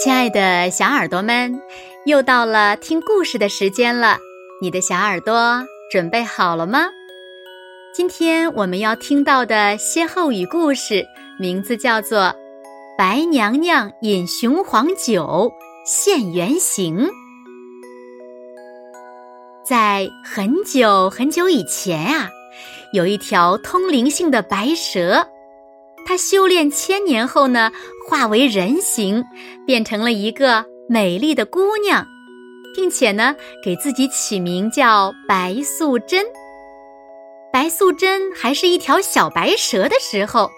[0.00, 1.60] 亲爱的小耳朵们，
[2.06, 4.16] 又到了听故事的时间了。
[4.62, 6.86] 你的小耳朵准备好了吗？
[7.92, 11.04] 今天我们要听到的歇后语故事，
[11.40, 12.20] 名字叫做
[12.96, 15.50] 《白娘娘饮雄黄酒
[15.84, 16.98] 现原形》。
[19.66, 22.30] 在很久很久以前啊，
[22.92, 25.26] 有一条通灵性的白蛇。
[26.08, 27.70] 他修炼千年后呢，
[28.08, 29.22] 化为人形，
[29.66, 32.02] 变成了一个美丽的姑娘，
[32.74, 36.24] 并且呢，给自己起名叫白素贞。
[37.52, 40.50] 白素贞还是一条小白蛇的时候，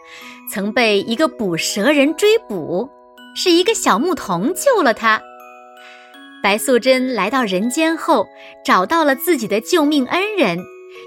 [0.53, 2.89] 曾被一个捕蛇人追捕，
[3.35, 5.21] 是一个小牧童救了她。
[6.45, 8.25] 白素贞来到人间后，
[8.65, 10.61] 找到了自己的救命恩人，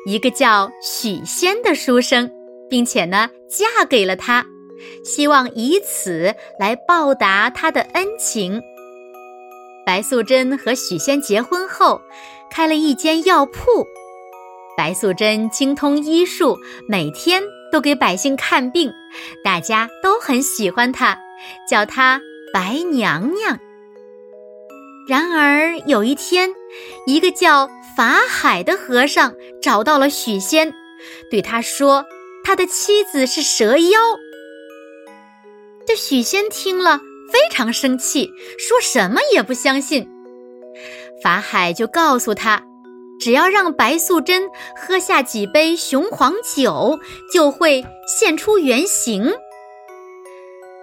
[0.05, 2.29] 一个叫许仙的书生。
[2.69, 4.45] 并且呢，嫁给了他，
[5.03, 8.61] 希望以此来报答他的恩情。
[9.85, 12.01] 白素贞和许仙结婚后，
[12.49, 13.85] 开了一间药铺。
[14.75, 16.57] 白素贞精通医术，
[16.87, 18.91] 每天都给百姓看病，
[19.43, 21.17] 大家都很喜欢她，
[21.69, 22.19] 叫她
[22.53, 23.59] 白娘娘。
[25.07, 26.49] 然而有一天，
[27.05, 30.73] 一个叫法海的和尚找到了许仙，
[31.29, 32.05] 对他说。
[32.43, 33.99] 他的妻子是蛇妖，
[35.87, 36.99] 这许仙听了
[37.31, 40.07] 非常生气，说什么也不相信。
[41.23, 42.61] 法海就告诉他，
[43.19, 46.99] 只要让白素贞喝下几杯雄黄酒，
[47.31, 49.31] 就会现出原形。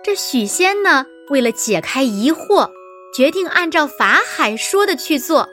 [0.03, 2.71] 这许仙呢，为了解开疑惑，
[3.15, 5.47] 决定按照法海说的去做。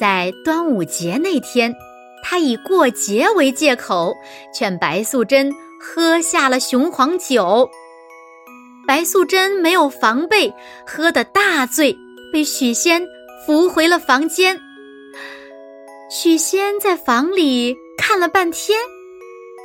[0.00, 1.74] 在端午节那天。
[2.22, 4.16] 他以过节为借口，
[4.54, 7.68] 劝白素贞喝下了雄黄酒。
[8.86, 10.52] 白素贞没有防备，
[10.86, 11.96] 喝得大醉，
[12.32, 13.02] 被许仙
[13.44, 14.58] 扶回了房间。
[16.10, 18.78] 许仙在房里看了半天，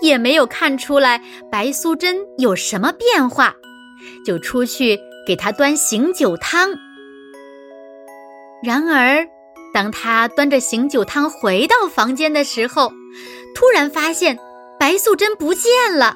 [0.02, 1.22] 也没有看出来
[1.52, 3.56] 白素贞有什么变化，
[4.26, 6.70] 就出去给她端醒酒汤。
[8.64, 9.28] 然而。
[9.78, 12.92] 当他端着醒酒汤回到房间的时候，
[13.54, 14.36] 突然发现
[14.80, 16.16] 白素贞不见了，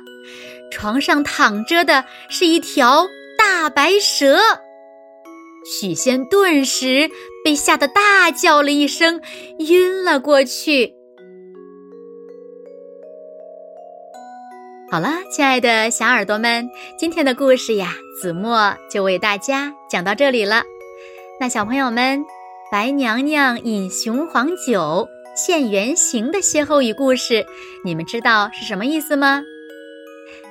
[0.71, 3.05] 床上躺着的是一条
[3.37, 4.39] 大白蛇。
[5.63, 7.07] 许仙顿时
[7.45, 9.21] 被吓得大叫了一声，
[9.59, 10.95] 晕了过去。
[14.89, 16.67] 好了，亲爱的小耳朵们，
[16.97, 20.63] 今天的故事呀，子墨就为大家讲到这里了。
[21.39, 22.25] 那小朋友们。
[22.71, 27.45] 白娘娘饮雄黄酒现原形的歇后语故事，
[27.83, 29.43] 你们知道是什么意思吗？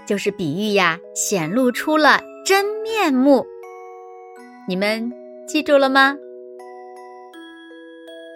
[0.07, 3.47] 就是比喻呀，显露出了真面目。
[4.69, 5.11] 你们
[5.49, 6.15] 记住了吗？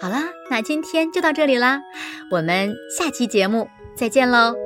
[0.00, 1.82] 好啦，那今天就到这里啦，
[2.30, 4.63] 我们下期节目再见喽。